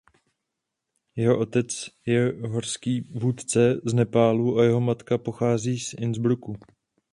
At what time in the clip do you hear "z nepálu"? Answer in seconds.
3.85-4.59